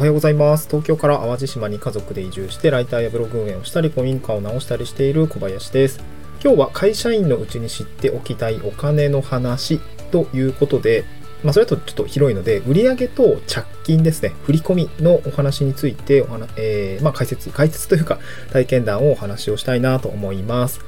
[0.00, 0.66] おはようございます。
[0.66, 6.02] 東京から淡路島に家族で移住して、ライターやブログ運営をしたり、古民家を直したりしている小林です。
[6.42, 9.78] 今日は会社員のうちに知っておきたいお金の話
[10.10, 11.04] ということで、
[11.44, 18.18] まあ、それとちょっと広いので、売上と着金ですね、振り込みのお話についてお話、えーまあ、解説、解説というか
[18.54, 20.80] 体験談をお話をしたいなと思います。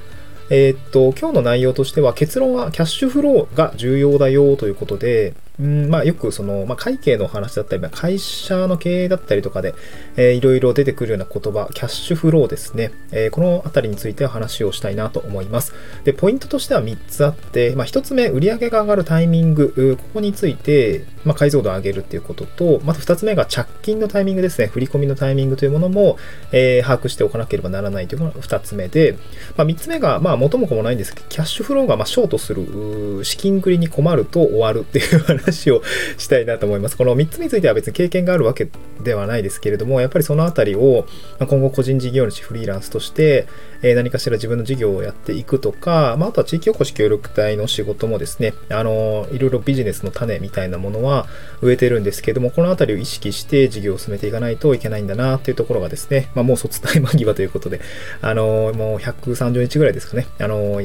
[0.49, 9.75] えーっと、今日の内容としては結論はキャッシュフローが重要だよということで、うんまあ、よくその、まあ、会計の話だったり、まあ会社の経営だったりとかで、
[10.15, 12.91] えーいろいろ出てくるような言葉、キャッシュフローですね。
[13.11, 15.73] えーこのあたりについては話をしたいなと思います。
[16.05, 24.67] で、ポイントとしては3つあって、まあ、1つ目、売上が上がるタイミング、ここについて、まあ、解像度を上げるっていうことと、また2つ目が着金のタイミングですね。
[24.67, 26.17] 振り込みのタイミングというものも、
[26.51, 29.15] えー把握しておかなければならないというのが2つ目で、
[29.55, 35.81] まあ、3つ目が、まあ、元も子もないんですけど、キャッシュフローがまあショートする、資金繰りに困ると終わるっていう話を
[36.17, 36.97] したいなと思います。
[36.97, 38.69] この3つについては別に経験があるわけ
[39.03, 41.05] ではないですけれども、やっぱりそのあたりを、
[41.39, 43.47] 今後個人事業主、フリーランスとして、
[43.81, 51.27] え何かしら自分の事業をやっていくとか、まあ、あとは地域おこし協力隊の仕事もですね、あのいろいろビジネスの種みたいなものは
[51.61, 57.81] 植えてるんですけども、このあたりを意識して事業を進めていかないといけないんだなっていうところがですね、まあ、もう卒大間際ということで、
[58.21, 60.81] あのもう130日ぐらいですかね、あの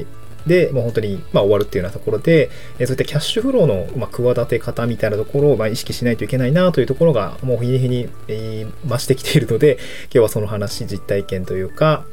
[0.48, 12.04] で、もう本当に、まあ、終わるっていうようなところで、えーそういったキャッシュフローの、まあ、企て方みたいなところを、まあ、意識しないといけないなというところが、もう日に日に、えー増してきているので、今日はその話、実体験というか、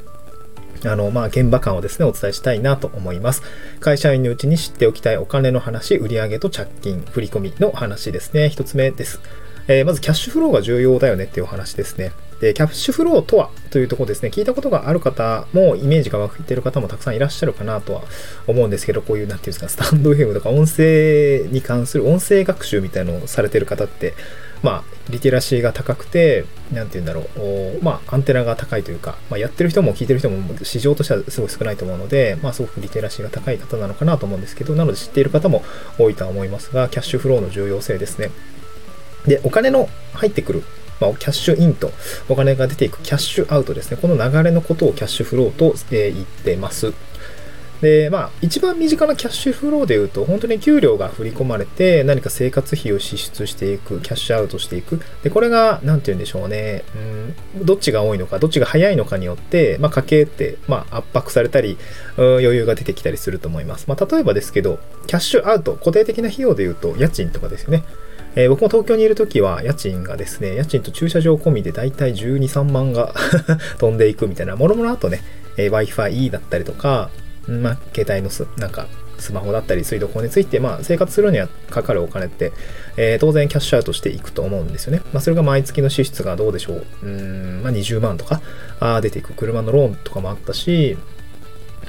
[0.83, 3.41] あの、まあ、現場感をですね、お伝えしたいなと思います。
[3.79, 8.49] 会社員のうちに知っておきたいお金の話、売上と着金、振り込みの話ですね。
[8.49, 9.19] 一つ目です。
[9.67, 12.11] えーまず、キャッシュフローが重要だよねっていうお話ですね。
[12.39, 18.03] で、キャッシュフローとはというところですね、聞いたことがある方も、イメージが湧いてる方もたくさんいらっしゃるかなとは
[18.47, 24.13] 思うんですけど、こういう、なんていうんですか、スタンド FM とか音声に関する音声学習みたいなのをされてる方って、
[24.63, 35.63] まあ、リテラシーが高くて、なんて言うんだろう、おまあ、アンテナが高いというか、まあ、やってる人も聞いてる人も市場としてはすごい少ないと思うので、まあ、すごくリテラシーが高い方なのかなと思うんですけど、なので知っている方も
[35.99, 38.31] 多いとは思いますが、キャッシュフローの重要性ですね。
[39.27, 40.63] で、お金の入ってくる、
[40.99, 41.91] まあ、キャッシュインと
[42.29, 43.97] お金が出ていくキャッシュアウトですね。
[44.01, 46.93] この流れのことをキャッシュフローと、えー言ってます。
[47.81, 55.01] で、まあ、一番身近なキャッシュフローで言うと、本当に給料が振り込まれて、何か生活費を支出していく、キャッシュアウトしていく。
[55.23, 56.83] で、これが、なんて言うんでしょうね。
[57.55, 61.77] うん、どっちが多いのか、どっちが早いのかによって、まあ、家計って、まあ、圧迫されたり、
[62.17, 63.85] 余裕が出てきたりすると思います。
[63.87, 67.83] まあ、例えばですけど、キャッシュアウト、固定的な費用で言うと、家賃とかですよね。
[68.35, 73.13] えー僕も東京にいるときは、家賃がですね、家賃と駐車場込みでだいたい12、3万が
[73.79, 75.23] 飛んでいくみたいな、もろもろあとね、
[75.57, 77.09] えー Wi-Fi だったりとか、
[77.47, 78.87] まあ、携帯のす、なんか、
[79.17, 82.51] スマホだったり水道光について、まあ、生活するにはかかるお金って、
[82.97, 85.01] えー当然キャッシュアウトしていくと思うんですよね。
[85.13, 86.85] まあ、それが毎月の支出がどうでしょう。
[87.03, 88.41] うん、まあ、20万とか、
[88.81, 90.97] あ出ていく車のローンとかもあったし、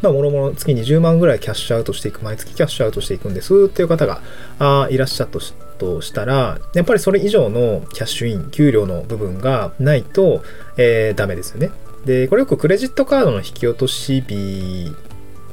[0.03, 4.21] まあ、もろもろ月20万ぐらいキャッシュアウトしていく、毎月キャッシュアウトしていくんですっていう方が
[4.59, 10.43] あいらっしゃっとしとしたら、やっぱりそれ以上のキャッシュイン、給料の部分がないと、
[10.77, 11.71] えーダメですよね。
[12.05, 14.93] で、これよくクレジットカードの引き落とし日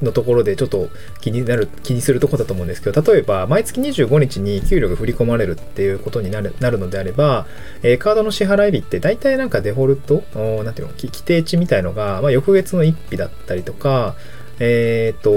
[0.04, 0.90] のところでちょっと
[1.22, 7.48] 気になる、気にするとこだと思うんですけど、例えば毎月25日に給料が振り込まれるっていうことになるなるのであれば、
[7.82, 14.16] えーカードの支払い日って大体なんかデフォルト、おーなんていうの、規定値みたいのが、まあ、翌月の1日だったりとか、
[14.60, 15.32] えっ、と、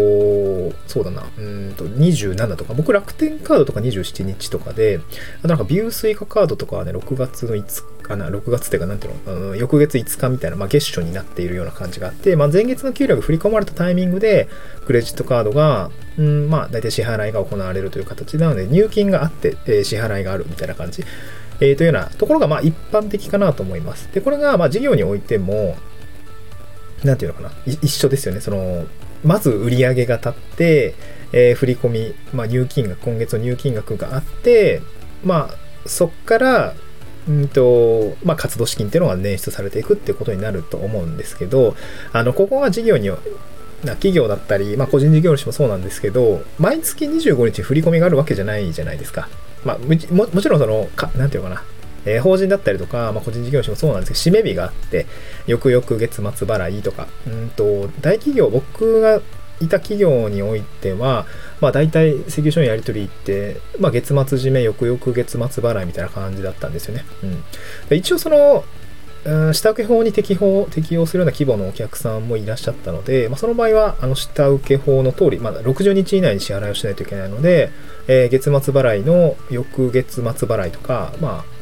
[0.87, 5.01] そうだな、うんと、27とか、僕楽天カードとか27日とかで、
[5.39, 14.49] あとなんかビュースイカカードとかはね、6月の5日、な6月っていうか、なんていうの、あの翌月5日みたいな、まあ、月初になっているような感じがあって、まあ、前月の給料が振り込まれたタイミングで、
[14.87, 21.05] クレジットカードが、うん、まあ、大体支払いが行われるという形なので、入金があって、えー支払いがあるみたいな感じ。
[21.61, 24.11] えーというようなところが、まあ、一般的かなと思います。
[24.13, 25.77] で、これが、まあ、事業においても、
[27.05, 28.41] なんていうのかな、一緒ですよね。
[28.41, 28.87] その、
[29.27, 30.95] まず売り上げが立って、
[31.33, 34.81] えー振り込み、まあ、入金額、今月の入金額があって、
[35.25, 36.75] まあ、そっから、
[37.29, 41.75] うんと、まあ、活動資金っていうのが捻出されていくっていうことになると思うんですけど、
[42.13, 43.11] あの、ここが事業に、
[43.85, 49.29] な企業だったり、まあ、個人事業主もそうなんですけど、毎月25日振り込みがあるわけじゃないじゃないですか。
[49.65, 51.65] まあ、ももちろんその、かなんていうのかな、
[52.07, 55.07] えー法人だったりとか、まあ、個人事業主もそうなんですけど、締め日があって、
[55.47, 59.21] 翌々月末払いとか、うんと、大企業、僕が
[59.61, 61.27] いた企業においては、
[61.61, 67.05] まあ大体請求書のやり取りって、まあ月末締め、翌々月末払いみたいな感じだったんですよね。
[67.91, 67.97] うん。
[67.97, 68.65] 一応その、
[69.25, 77.71] うん下請法に適法適用するような規模のお客さんもいらっしゃったので、まあ、その場合はあの下請け法の通り、まだ60日以内に支払いをしないといけないので、
[78.07, 81.56] えー月末払いの翌月末払いとか、まあ、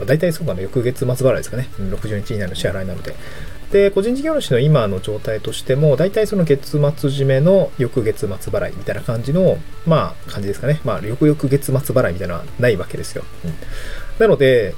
[0.00, 1.68] ま大体そうかな、翌月末払いですかね。
[1.78, 3.14] 60日以内の支払いなので。
[3.72, 10.80] で、個人事業主の今の状態としても、大体その月末締めの翌月末払いみたいな感じの、まあ、感じですかね。
[10.84, 13.24] まあ、翌々月末払いみたいなのはないわけですよ。
[13.44, 13.54] うん、
[14.18, 14.74] なので、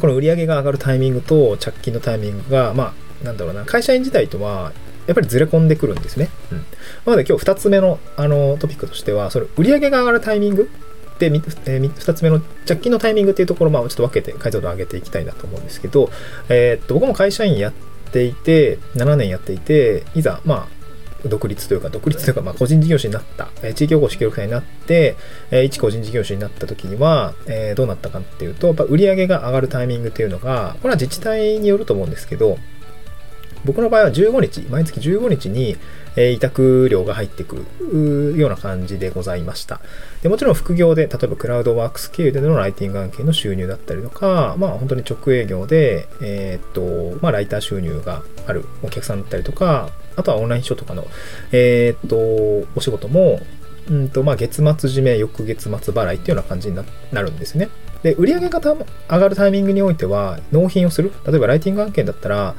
[0.00, 4.72] この売り上げが上がるタイミングと着金のタイミングが、まあ、なんだろうな、会社員時代とは、
[5.08, 6.28] やっぱりずれ込んでくるんですね。
[6.52, 6.58] うん。
[6.58, 6.64] な
[7.12, 10.70] ので今日2つ目のあのトピックとしては、その売り上げが上がるタイミング
[11.18, 16.10] で、えー、2つ目の着金のタイミングっていうところ、まあ、ちょっと分けて解像度を上げていきたいなと思うんですけど、
[16.48, 17.72] えー、っと、僕も会社員やっ
[18.12, 20.78] ていて、7年やっていて、いざ、まあ、
[21.28, 25.16] 独立というか、独立というか、まあ、個人事業主になった、えー、地域おこし協力隊になって、
[25.50, 32.58] えー、一個人事業主になった時には、えー、どうなったかっていうと、やっぱ売上が上がるタイミングっていうのが、これは自治体によると思うんですけど、
[33.64, 35.76] 僕の場合は15日、毎月15日に、
[36.16, 39.80] え委託料が入ってくるような感じでございました。
[40.22, 51.06] でもちろん副業で、例えばクラウドワークス経由でのライティング案件の収入だったりとか、まあ本当に直営業で、えー、っと、まあライター収入があるお客さんだったりとか、あとはオンラインショーとかの、
[51.52, 53.40] えー、っと、お仕事も、
[53.88, 56.76] うんと、まあ月末締め、翌月末払いっていうような感じに
[57.12, 57.68] なるんですね。
[58.02, 58.76] で、売上が上
[59.08, 61.12] がるタイミングにおいては、納品をする。
[61.26, 62.54] 例えばライティング案件だったら、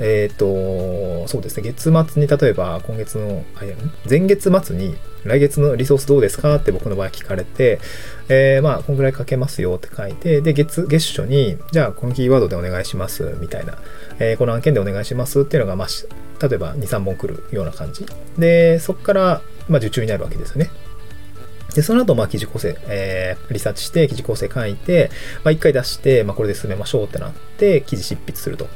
[0.00, 3.76] えっ、ー、と、そうですね、月末に例えば今月の、あや
[4.08, 7.78] 前月末に来月のリソースどうですかって僕の場合聞かれて、
[8.28, 13.76] えー、まあ、こんぐらいかけますよって書いて、で、月、月初に、じゃあこのキーワードでお願いします、みたいな、
[14.18, 18.06] えー、この案件でお願いしますっていうのが、まあ、例えば2、3本来るような感じ。
[18.38, 20.70] で、そこから、まあ、受注になるわけですよね。
[21.74, 25.10] で、その後、まあ、記事構成、えー、リサーチして、記事構成書いて、
[25.44, 28.66] まあ、一回出して、まあ、これで進めましょうってなって、記事執筆すると。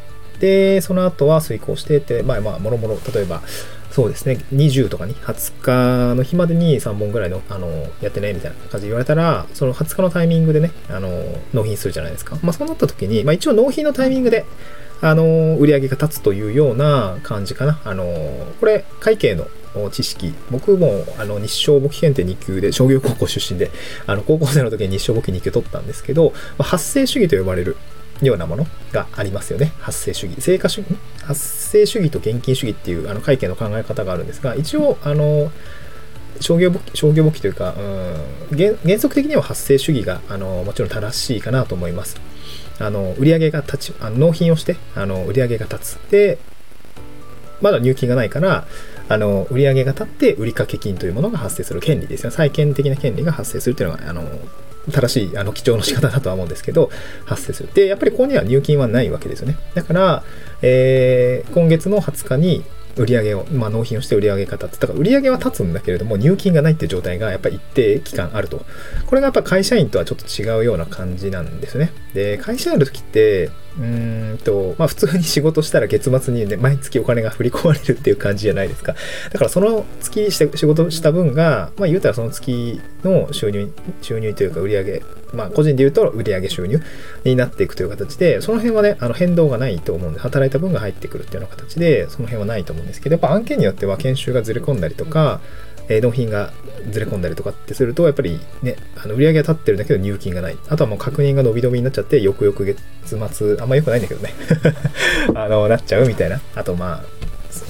[0.41, 3.43] で、その後は遂行してて、まあまあ、もろもろ、例えば、
[3.91, 7.69] そうですね、20とかに、20日の日までに3本ぐらいの、あの、
[8.01, 11.09] やってね、みたいな感じで言われたら、その20日のタイミングでね、あの、
[11.53, 12.37] 納品するじゃないですか。
[12.43, 14.45] まあそうなった時に、まあ一応納品のタイミングで、
[15.01, 17.81] あの、売り上げが立つというような感じかな。
[17.85, 18.05] あの、
[18.59, 19.47] これ、会計の
[19.91, 20.35] 知識。
[20.51, 23.71] 僕も、あの、日照簿記検定2級で、商業高校出身で、
[24.07, 27.77] あの、高校生の時に日照簿記2級取ったんですけど、まあ、発生主義と呼ばれる、
[28.23, 29.73] ようなものがありますよね。
[29.81, 30.41] 発生主義。
[30.41, 30.87] 成果主義、
[31.23, 35.51] 発生主義と現金主義っていうあの会計の考え方があるんですが、一応、あの、
[36.41, 42.21] 商業簿記、商業簿記というか、うん原、原則的には発生主義が、あの、もちろん正しいかなと思います。
[42.79, 46.11] あの、売上が立ち、あの納品をして、あの、売上が立つ。
[46.11, 46.39] で、
[47.61, 48.67] まだ入金がないから、
[49.09, 52.31] あの、売上が立って売掛金というものが発生する権利ですよ。
[52.31, 54.23] 債権的な権利が発生するというのが、あの、
[54.93, 56.91] 正しいあの記帳の仕方だとは思うんですけど、
[57.25, 57.69] 発生する。
[57.73, 59.57] で、やっぱりここには入金はないわけですよね。
[59.75, 60.25] だから、
[60.63, 62.65] えー、今月の20日に
[62.97, 64.81] 売り上げを、まあ、納品をして売り上げが立つ。
[64.81, 68.65] だから売り上げは立つんだけれども、入金がないっていう状態がやっぱり一定期間あると。
[69.07, 71.93] これがやっぱ会社員とはちょっと違うような感じなんですね。
[72.15, 78.95] で、会社員の時って、うんと、まあ普通に仕事したら月末にね、毎月お金が振り込まれるっていう感じじゃないですか。
[79.33, 85.03] だからその月して仕事した分が、まあ言うたらその月の収入、収入というか売上
[85.35, 86.81] まあ個人で言うと売上収入
[87.25, 95.41] になっていくという形で、その辺はね、あの変動がないと思うんで、働いた分が入ってくるっていうような形で、その辺はないと思うんですけど、やっぱ案件によっては研修がずれ込んだりとか、
[95.89, 96.53] えー、納品が
[96.91, 100.57] ずれ込んだりとかってすると、やっぱりね、あの売り上げは立ってるんだけど入金がない。
[100.69, 102.81] あとはもう確認が伸び伸びになっちゃって、よくよく月
[103.33, 104.35] 末、あんま良くないんだけどね。
[105.35, 106.41] あの、なっちゃうみたいな。
[106.55, 107.05] あとまあ、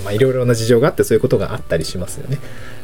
[0.04, 2.38] まあいろいろな事情があってそういうことがあったりしますよね。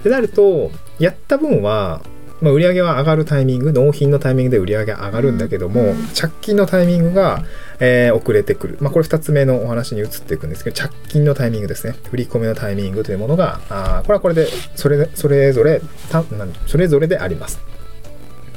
[0.05, 2.03] でなると、やった分は、
[2.41, 7.45] まあ、売上は上がるタイミング、納品のタイミングで売上上がるんだけども、着金のタイミングが、
[7.81, 8.79] えー、遅れてくる。
[8.81, 11.97] まあ、これ2つ目のお話に移っていくんですけど、着金のタイミングですね。
[12.11, 14.47] 振り込みのタイミングというものが、あこれはこれで、
[14.77, 16.23] それそれぞれた
[16.67, 17.59] それぞれであります。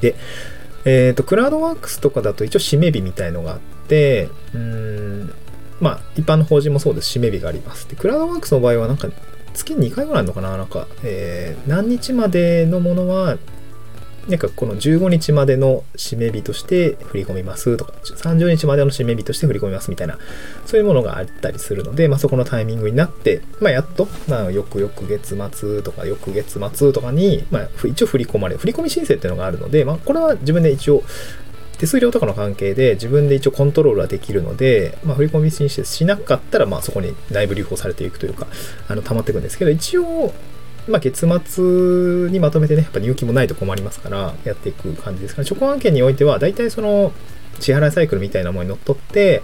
[0.01, 0.15] で、
[0.85, 5.33] えっ、ー、と、クラウドワークスとかだと一応締め日みたいのがあって、うーん、
[5.79, 7.17] まあ、一般の法人もそうです。
[7.17, 7.87] 締め日があります。
[7.87, 9.07] で、クラウドワークスの場合はなんか、
[9.53, 13.37] 月2回ぐらいあるのかななんか、えー、何日までのものは
[14.27, 20.17] なんかこの15日までの締め日として振り込みますとか、30日までの締め日として振り込みますみたいな、
[20.65, 28.59] そういうものがあったりするので、まあ、そこのタイミングになって、まあ、やっと、まあ、翌々月末とか翌月末とかに、まあ、一応振り込まれる。
[28.59, 31.03] 振り込み申請っていうのがあるので、まあ、これは自分で一応、
[31.77, 38.47] 手数料とかの関係で自分で一応コントロールはできるので、まあ、振り込み申請しなかったら、まあ、そこに内部留保されていくというか、
[38.87, 40.33] あの、溜まっていくんですけど、一応、
[40.87, 45.47] まあ、月末にまとめてね、やっぱ入金もないと困りますから、やっていく感じですかね。
[45.49, 47.13] 直案件においては、大体その、
[47.59, 49.41] 支払いサイクルみたいなものにのっとって、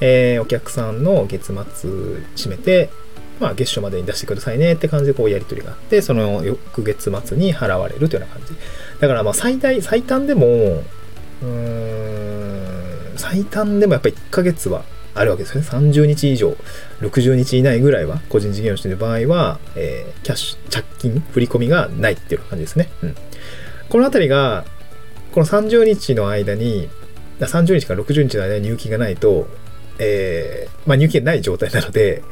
[0.00, 1.90] えー、お客さんの月末
[2.36, 2.90] 締めて、
[3.38, 8.54] まあ、月初までに出してくださいねって感じでこうやり取りがあって、その翌月末に払われるというような感じ。
[9.00, 14.84] だからまあ最大、最短でも、うーん、最短でもやっぱ1ヶ月は
[15.20, 15.62] あるわけですね。
[15.62, 16.56] 30日以上、
[17.00, 22.88] 60日以内ぐらいは、個人事業主の場合は、えー、キャッシュ、着金、振り込みがないっていう感じですね。
[23.02, 23.14] うん。
[23.90, 24.64] このあたりが、
[25.32, 26.88] この30日の間に、
[27.38, 29.46] 30日から60日の間に入金がないと、
[29.98, 32.22] えー、まあ、入金ない状態なので、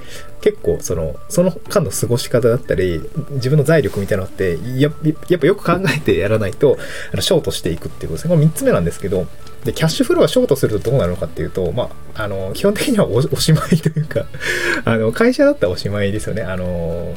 [0.40, 3.02] 結構その、その間の過ごし方だったり、
[3.32, 4.90] 自分の財力みたいなのってや、
[5.28, 6.78] やっぱよく考えてやらないと、
[7.12, 8.34] あのショートしていくっていうことですね。
[8.34, 9.26] これ3つ目なんですけど、
[9.64, 14.26] で、キャッシュフローがショートするとどうなるのかっていうと、まあ、あの、基本的にはお しまいというか
[14.84, 16.42] あの、会社だったらおしまいですよね。
[16.42, 17.14] あの、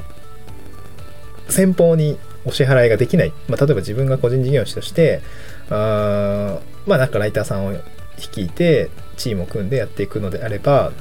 [1.50, 3.34] 先方にお支払いができない。
[3.48, 5.22] まあ、例えば自分が個人事業主として、
[5.70, 6.58] あ
[6.88, 7.74] まあ、なんかライターさんを
[8.18, 10.92] 率いて、チームを組んでやっていくのであれば、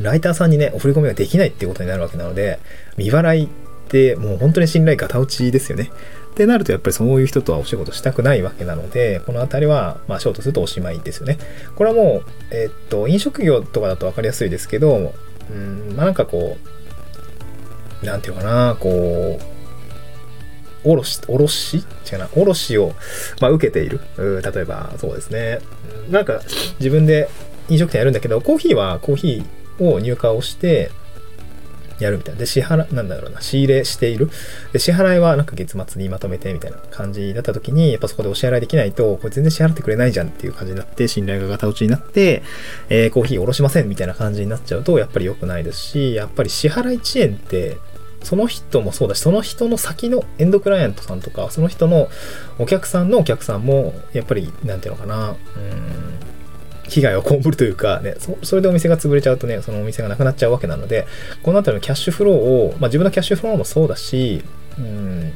[0.00, 2.58] ライターさんにね、お振り込みができないっていうことになるわけなので、
[2.96, 3.48] 未払いっ
[3.88, 5.90] てもう本当に信頼ガタ落ちですよね。
[6.32, 11.38] ってなるとやっぱりそういう人とはお仕事したくないわけなので、この辺りは、まあ、ショートするとおしまいですよね。
[11.76, 15.12] これはもう、え、っと、飲食業とかだと分かりやすいですけど、
[15.50, 16.56] うん、まあなんかこ
[18.02, 21.84] う、なんていうかな、こう、おろし、おろし？
[22.10, 22.94] 違うな、おろしを、
[23.40, 24.00] まあ、受けている。
[24.16, 25.60] 例えば、そうですね。
[26.10, 26.40] なんか、
[26.80, 27.28] 自分で
[27.68, 30.90] 飲食店やるんだけど、コーヒーはコーヒーを入荷をして、
[32.02, 32.40] やるみたいな。
[32.40, 34.30] で、支払、なんだろうな、仕入れしている？
[34.72, 42.42] で、支払いはなんか月末にまとめてみたいな感じだった時に、やっぱそこでお支払いできないと、これ全然支払ってくれないじゃんっていう感じになって、信頼がガタ落ちになって、
[42.88, 47.78] えー、コーヒーおろしませんみたいな感じになっちゃうと、やっぱり良くないですし、やっぱり支払い遅延って、
[48.22, 52.08] その人もそうだし、その人の先のエンドクライアントさんとか、その人の
[52.60, 55.36] お客さんのお客さんも、やっぱり、なんていうのかな、うん、
[56.92, 61.06] 被害を被るというか、ね、そそれでお店が潰れちゃうとね、そのお店がなくなっちゃうわけなので、
[61.42, 64.42] この辺りのキャッシュフローを、まあ、自分のキャッシュフローもそうだし、
[64.78, 65.32] うん、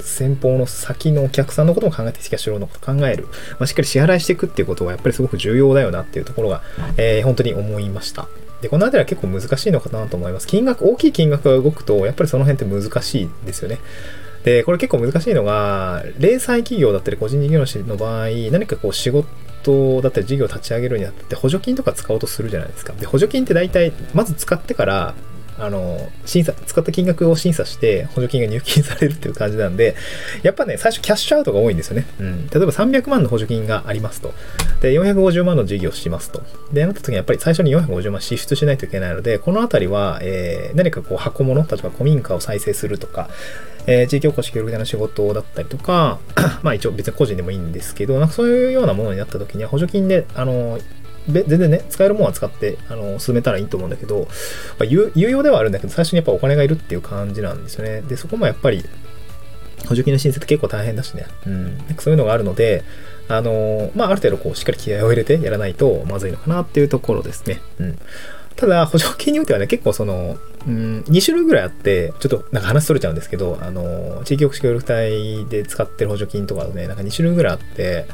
[0.00, 3.24] 先方の先のお客さんのことも考えてキャッシュフローのことを考える、
[3.58, 6.62] まあ、しっかり支払いしていくっていうことはやっぱりすごく重要だよなっていうところが、
[6.96, 8.28] えー、本当に思いました。
[8.60, 10.46] で、この辺りは結構難しいのかなと思います。
[10.46, 13.78] 金額、大きい金額が動くと、やっぱりその辺って難しいですよね。
[14.44, 22.92] で、これ結構難しいのが、零細企業だったり個人事業主の場合、何かこう仕事だったり事業を立ち上げるにあたって補助金とか使おうとするじゃないですか。
[22.94, 25.14] で、補助金って大体、まず使ってから、
[25.60, 29.96] あの、審査、使った金額を審査して補助金が入金されるっていう感じなんで、
[30.42, 32.06] やっぱね、最初キャッシュアウトが多いんですよね。
[32.20, 32.46] うん。
[32.46, 34.32] 例えば300万の補助金がありますと。
[34.80, 36.42] で、450万の事業をしますと。
[36.72, 43.28] で、なった時にやっぱり最初に450万支出しないといけないので、このあたりは、えー、何かこう箱物、例えば古民家を再生するとか、
[43.90, 46.18] えー、地域おこし協力隊の仕事だったりとか、
[46.62, 50.78] まあ一応別に個人でもいいんですけど、なんかそういうようなものになった時には補助金で、あの、
[51.26, 54.28] 全然ね、使えるものは使って、あの、進めたらいいと思うんだけど、
[54.78, 58.02] まあ、有用ではあるんだけど、最初にやっぱお金がいるっていう感じなんですよね。
[58.02, 58.82] で、そこもやっぱり、
[59.86, 61.26] 補助金の申請って結構大変だしね。
[61.46, 61.78] うん。
[61.98, 62.82] そういうのがあるので、
[63.28, 67.60] あのまあ、ある程度こう、しっかり気合を入れてやらないとまずいのかなっていうところですね。
[67.78, 67.98] うん。
[68.58, 70.36] ただ、補助金においてはね、結構その、
[70.66, 78.06] うん、2種類ぐらいあって、ちょっとなんか話取れちゃうんですけど、あの、地域福祉協力隊で使ってる補助金とかね、なんか2種類ぐらいあって、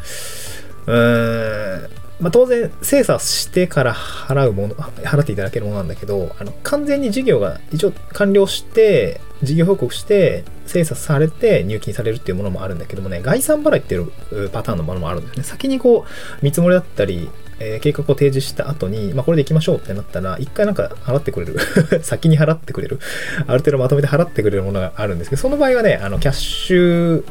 [0.86, 14.10] うーん、まあ、当然精査してから払うもの、払っていただけるものなんだけど、あの完全に事業が一応完了して、事業報告して精査されて入金されるっていうものもあるんだけどもね、概算払いっていう
[14.50, 15.42] パターンのものもあるんですね。
[15.42, 17.28] 先にこう、見積もりだったり、
[17.64, 21.58] えー、計画を提示した後に、まあ、これで行きましょうってなったら、一回なんか払ってくれる
[22.04, 22.98] 先に払ってくれる
[23.46, 27.24] ある程度まとめて払ってくれるものがあるんですけど、その場合はね、あの、キャッシュ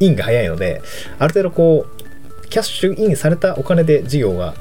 [0.00, 0.82] インが早いので、
[1.18, 4.54] ある程度こう、キャッシュインされたお金で事業が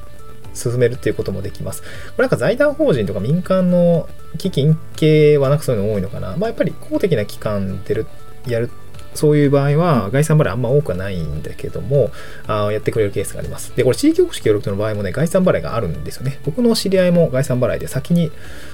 [0.53, 1.81] 進めるっていうこともできます。
[1.81, 6.35] これなんか財団法人とか民間の基金系はなんかそういうの多いのかな。
[6.38, 8.05] まあやっぱり公的な機関で
[8.47, 8.69] やる、
[9.13, 12.12] そういう場合は概算払いあんま多くはないんだけども、
[12.48, 13.75] あやってくれるケースがあります。
[13.75, 16.39] で、これ地域おこし協力の場合もね、概算払いがあるんですよね。
[16.46, 18.32] 僕の知り合いも概算払いで先に、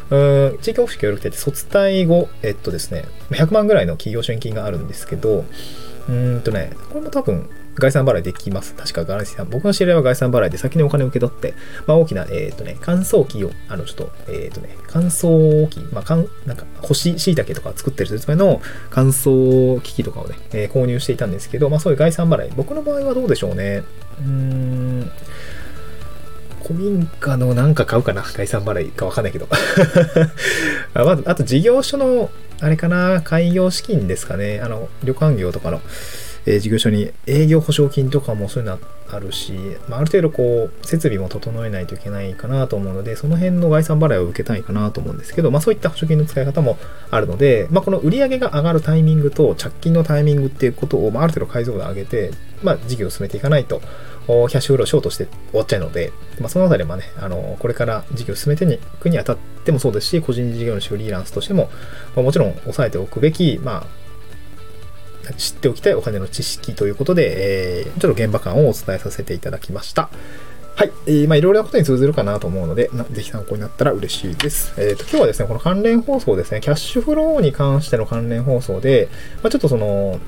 [0.10, 0.18] う
[0.54, 5.46] ん地域おこし協力隊って卒退後、えっとですね、100万ぐらいの企業支援金があるんですけど、
[6.10, 8.74] うんとね、これも多分概算払いできます。
[8.74, 9.50] 確かガラシさん。
[9.50, 11.54] 僕の知り合いは概算払いで先にお金を受け取って、
[11.86, 22.52] まあ大きな、えっ、ー、とね、乾燥機を、あの、ちょっと、えっ、ー、とね、乾燥機、まあ、かん、なんか、干し椎茸とか作ってる説明の乾燥機器とかをね、えー、購入していたんですけど、まあそういう概算払い。
[22.56, 23.84] 僕の場合はどうでしょうね。
[24.20, 25.12] うーん。
[26.64, 29.48] 古民家のなんか買うかな概算払いかわかんないけど。
[30.94, 32.30] あまず、あと事業所の、
[32.60, 34.60] あれかな開業資金ですかね。
[34.62, 35.82] あの、旅館業とかの。
[36.48, 39.52] え、事業所に営業保証金とかもそういうのあるし、
[39.90, 46.78] まあ、ある程度こう、設備も整えないといけないかなと思うので、その辺の概算払いを受けたいかなと思うんですけど、まあそういった保証金の使い方も
[47.12, 52.32] あるので、まあこの売上が上がるタイミングと着金のタイミングっていうことを、まあある程度解像度上げて、
[52.64, 53.82] まあ事業を進めていかないと、
[54.28, 56.12] キャッシュフローショートして終わっちゃうので、
[56.42, 61.70] まあ、そのあたりはね、あの、これから事業を進めていくにあたってもそうですし、個人事業主フリーランスとしても、
[62.14, 64.07] まあ、もちろん押さえておくべき、まあ、
[65.34, 70.10] 知っておきたいお金の知識ということで、えー、ちょっと現場感をお伝えさせていただきました。
[70.78, 70.92] はい。
[71.08, 74.76] えー、まあ、いろいろなことに通ずるかなと思うので、ぜひ参考になったら嬉しいです。
[74.78, 79.10] えっ、ー、と、今日はですね、この関連放送ですね、キャッシュフローに関しての関連放送で、
[79.42, 80.20] まあ、ちょっとその、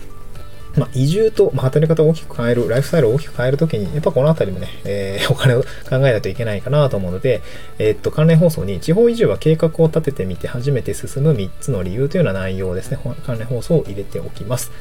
[0.79, 7.41] まあ、移住と、まあ、働き方を大きく変える、ライフスタイルを大きく変えるときに、やっぱこのあたりもね、えー、 お金を考えないといけないかなと思うので、
[7.77, 14.71] えー、っと、関連放送に地方移住は計画を立ててみて初めて進む3つの理由というような内容ですね、関連放送を入れておきます。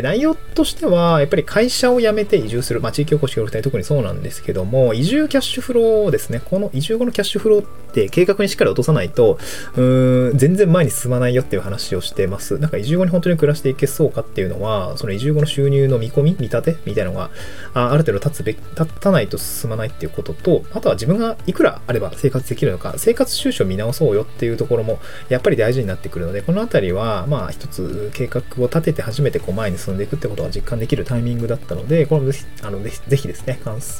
[0.00, 6.40] 内容としては、やっぱり会社を辞めて移住する、まあ、地域おこし協力隊特にそうなんですけども、移住キャッシュフローですね。
[6.44, 9.38] この移住後のキャッシュフローって計画にしっかり落とさないと、
[9.76, 12.58] うーん、全然前に進まないよっていう話をしてます。
[12.58, 17.30] なんか移住後に本当に暮らしていけそうかっていうのは、その移住後の収入の見込み、見立てみたいなのが、
[17.74, 33.58] あある程度立つべ立たないと進まないっていうことと、あとは自分がいくらあれば生活できるのか、生活収支を見直そうよっていうところも、やっぱり大事になってくるので、このあたりは、まあ一つ計画を立てて初めてこう前に進んでいくってことは実感できるタイミングだったので、これもぜひ、あのぜひですね、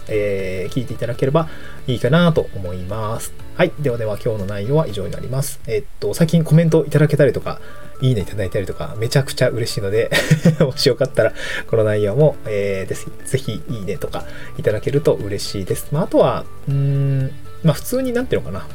[0.08, 1.48] えー、聞いていただければ
[1.86, 3.32] いいかなと思います。
[3.56, 3.72] はい。
[3.80, 5.60] ではでは今日の内容は以上になります。
[5.66, 7.60] え、っと、最近コメントいただけたりとか、
[8.00, 10.10] いいねいただいたりとか、めちゃくちゃ嬉しいので
[10.60, 11.32] もしよかったら、
[11.68, 14.24] この内容も、えー、ですぜひいいねとか
[14.58, 15.88] いただけると嬉しいです。
[15.92, 17.30] まあ、あとは、うーん、
[17.62, 18.66] まあ、普通になんていうのかな、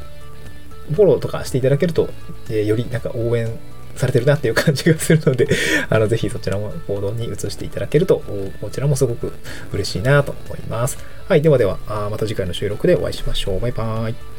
[0.94, 2.08] フォローとかしていただけると、
[2.48, 3.48] えー、よりなんか応援
[3.98, 5.48] されてるなっていう感じがするので
[5.90, 8.22] あの、ぜひそちらも行動に移していただけると、
[8.60, 9.32] こちらもすごく
[9.72, 10.98] 嬉しいなと思います。
[11.28, 11.78] はい、ではでは、
[12.10, 13.60] また次回の収録でお会いしましょう。
[13.60, 14.37] バイバーイ。